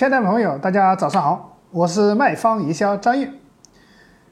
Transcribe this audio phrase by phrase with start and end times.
[0.00, 3.30] 亲爱的朋友，大家早上好，我是卖方营销张玉。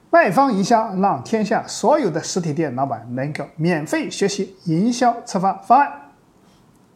[0.09, 5.93] 卖方营销让天下所有的实体店老板能够免费学习营销策划方案。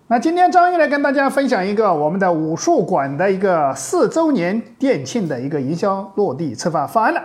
[0.07, 7.23] 那今天张玉来跟大家分享一个我们的武术馆的一个四周年店庆的一个营销落地策划方案了。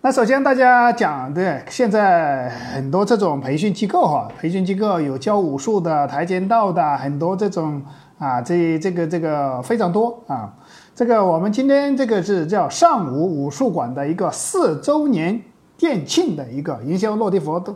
[0.00, 7.82] 那首先大家讲的，现在很多这种培训机构哈，培训机构有教武术的、跆拳道的，很多这种
[8.20, 10.54] 啊，这这个这个非常多啊。
[10.94, 15.40] 这个我们今天这个是叫上武武术馆的一个四周年
[15.78, 17.74] 店庆的一个营销落地活动。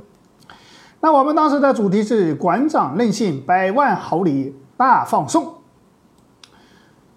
[1.01, 5.55] 那我们当时的主题是馆长任性，百万豪礼大放送。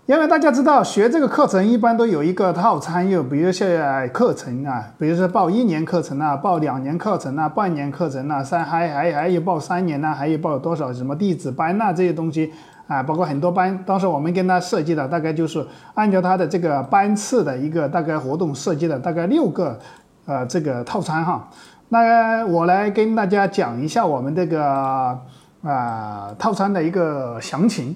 [0.05, 3.67] 因为大家知道，学这个课程一般都有一个套餐，又比如说
[4.14, 12.53] 课程啊，比如说报一年课程啊，报两年课程啊，半年课程啊，三还还还有报三年呢，还有报多少什么弟子班呐这些东西
[12.88, 19.78] 啊，包括很多班，当时我们跟他设计的大概就是按照他的这个班次的一个大概活动设计的大概六个
[20.25, 21.50] 呃这个套餐哈。
[21.89, 25.20] 那我来跟大家讲一下我们这个
[25.61, 27.95] 啊套餐的一个详情。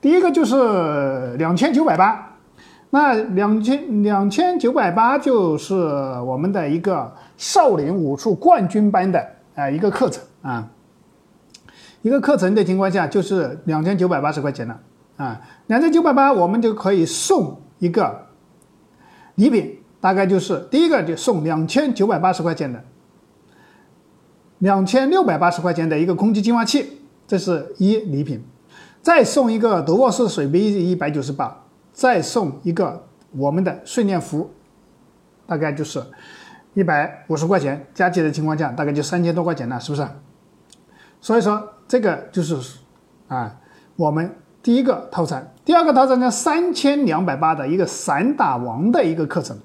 [0.00, 2.36] 第一个就是两千九百八，
[2.90, 5.74] 那两千两千九百八就是
[6.20, 10.64] 我们的一个少林武术冠军班的啊一个课程啊，
[12.02, 14.80] 一个课程的情况下就是两千九百八十块钱了
[15.16, 18.26] 啊，两千九百八我们就可以送一个
[19.34, 22.84] 礼品，大概就是第一个就送两千九百八十块钱的，
[24.58, 28.44] 两千六百八十块钱的一个空气净化器，这是一礼品。
[29.00, 34.50] 再送一个德沃士水杯一百九十八，再送一个我们的训练服，
[35.46, 36.02] 大概就是
[36.74, 40.06] 一百五十块钱，加起来的情况下大概就三千多块钱了，是不是？
[41.20, 42.78] 所以说这个就是
[43.26, 43.56] 啊，
[43.96, 49.56] 我们第一个套餐，第二个套餐呢三千两百八的一个散打王的一个课程，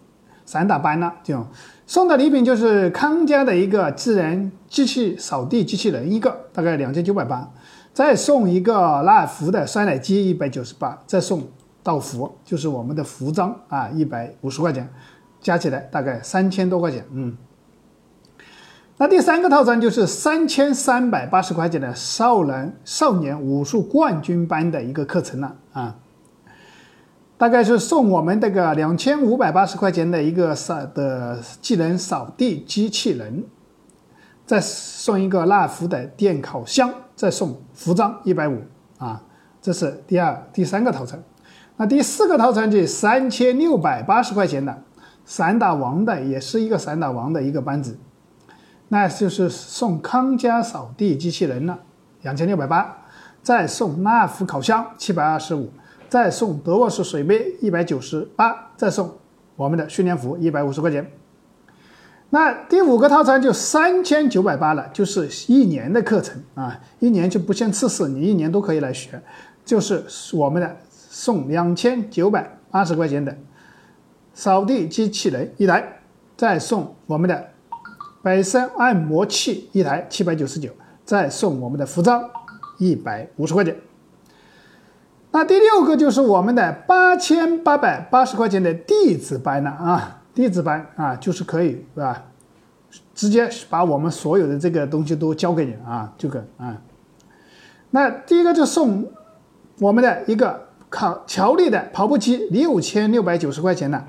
[0.45, 1.45] 散打班呢就
[1.85, 7.51] 送的礼品就是康佳的一个智能机器扫地机器人一个，大概两千九百八。
[7.93, 11.43] 再送一个拉尔夫的酸奶机一百九十八，再送
[11.83, 14.89] 道服，就是我们的服装啊，一百五十块钱，
[15.39, 17.05] 加起来大概三千多块钱。
[17.11, 17.37] 嗯，
[19.03, 25.97] 那第三个套餐就是三千三百八十块钱的少男少年武术冠军班的一个课程了啊，
[27.37, 33.43] 大概是送我们这个两千五百八十块钱的一个扫的技能扫地机器人。
[34.45, 38.61] 再送一个纳福的电烤箱，再送服装一百五
[38.99, 39.21] 啊，
[39.61, 41.21] 这是第二、第三个套餐。
[41.75, 44.81] 那第四个套餐就三千六百八十块钱的
[45.25, 47.97] 散打王的，也是一个散打王的一个班子，
[48.89, 51.79] 那就是送康佳扫地机器人了，
[52.21, 53.05] 两千六百八，
[53.41, 55.71] 再送纳福烤箱七百二十五，
[56.07, 59.17] 再送德沃士水杯一百九十八，再送
[59.55, 61.11] 我们的训练服一百五十块钱。
[62.29, 69.21] 那第五个套餐就三千九百八了，就是一年的课程啊，一年就不限次数，你一年都可以来学，
[69.63, 73.37] 就是我们的送两千九百八十块钱的
[74.33, 76.01] 扫地机器人一台，
[76.35, 77.49] 再送我们的
[78.23, 80.71] 百森按摩器一台七百九十九，
[81.03, 82.23] 再送我们的服装
[82.77, 83.75] 一百五十块钱。
[85.31, 90.21] 那第六个就是我们的八千八百八十块钱的弟子班了啊。
[90.33, 92.23] 弟子班啊，就是可以是吧？
[93.13, 96.81] 直接把我们所有的这个东西都交给你啊，这个啊。
[97.91, 99.05] 那第一个就送
[99.79, 104.03] 我们的一个考乔力的跑步机，六千六百九十块钱的，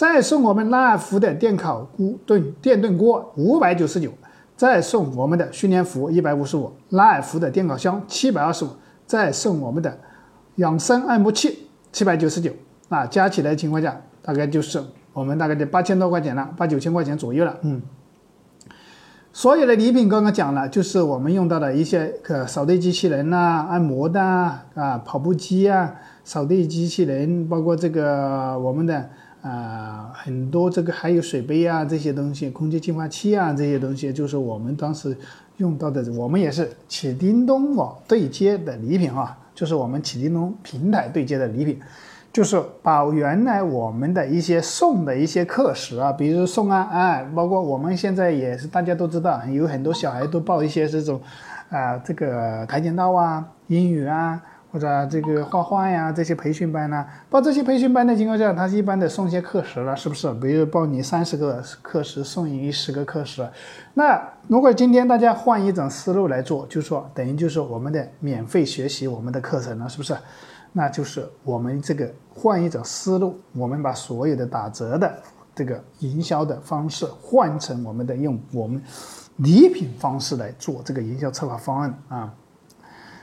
[0.00, 4.10] 再送我们拉尔夫的电烤锅炖电炖锅五百九十九，
[4.56, 8.68] 再送我们的训练服一百五十五，拉尔夫的电烤箱七百二十五，
[9.04, 9.98] 再送我们的
[10.54, 12.50] 养生按摩器七百九十九
[12.88, 14.82] 啊，加起来情况下大概就是。
[15.12, 17.82] 我们大概得八千多块钱了，八九千块钱左右了，嗯。
[19.34, 25.94] 所有的礼品刚刚讲了，就是我们用到的一些个扫地机器人呐、按摩的啊、跑步机啊、
[26.24, 29.10] 扫地机器人，包括这个我们的
[29.42, 35.16] 啊很多这个还有水杯啊这些东西，空气净化器啊这些东西，就是我们当时
[35.56, 41.80] 用到的，我们也是启叮咚网对接的礼品啊，就是我们启叮咚平台对接的礼品。
[42.32, 51.20] 就是把原来我们的一些送的一些课时啊，比如送啊，哎，包括我们现在也是大家都知道，有很多小孩都报一些这种，
[51.70, 54.40] 啊，这个跆拳道啊、英语啊，
[54.70, 57.04] 或者这个画画呀这些培训班呢。
[57.28, 60.32] 报这些培训班的情况下，他一般得送些课时了，是不是？
[60.34, 63.48] 比如报你三十个课时，送你十个课时。
[63.94, 70.16] 那如果今天大家换一种思路来做，就说等于就是我们的免费学习我们的课程了，是不是？
[70.72, 75.12] 那就是我们这个换一种思路，我们把所有的打折的
[75.52, 78.80] 这个营销的方式换成我们的用我们
[79.38, 82.32] 礼品方式来做这个营销策划方案啊。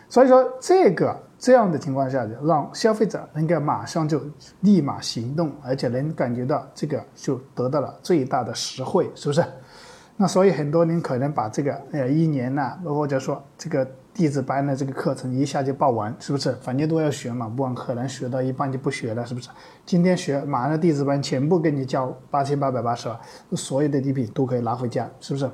[0.09, 4.21] 所以说这个这样的情况下，让消费者能够马上就
[4.61, 9.43] 立马行动，而且能感觉到这个就得到了最大的实惠，是不是？
[10.19, 16.51] 那所以很多人可能把这个呃一年呐，或者说这个弟子班的这个课程一下就报完，是不是？
[16.53, 19.47] 反正都要学嘛，不然可能学到一半就不学了，是不是？
[19.85, 23.07] 今天学，马上弟子班全部给你交八千八百八十，
[23.51, 25.47] 所有的礼品都可以拿回家，是不是？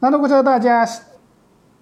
[0.00, 0.86] 那如果说大家，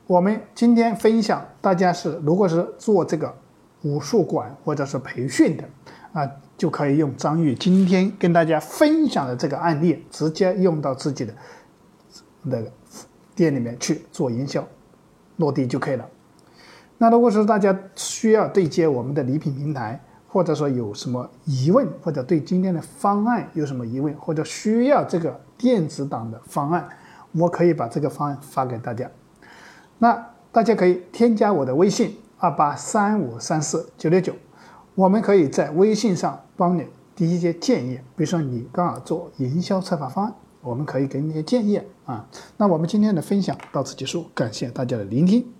[0.06, 3.34] 我们今天分享，大家是如果是做这个
[3.82, 5.64] 武术馆或者是培训的
[6.12, 11.34] 啊，就可以用张玉今天跟大家分享的这个案例，直接用到自己的。
[12.48, 12.70] 那个
[13.34, 14.64] 店里面去做营销，
[15.38, 16.08] 落地就可以了。
[16.98, 26.88] 那如果说大家需要对接我们的礼品平台，或者说有什么疑问，或者对今天的方案有什么疑问，或者需要这个电子档的方案，
[27.32, 29.10] 我可以把这个方案发给大家。
[29.98, 34.34] 那大家可以添加我的微信二八三五三四九六九，
[34.94, 40.34] 我们可以在微信上帮你提一些建议，比如说你刚好做营销策划方案。
[40.62, 42.28] 我们可以给你一些建议啊。
[42.56, 45.55] 那我们今天的分享到此结束，感谢大家的聆听。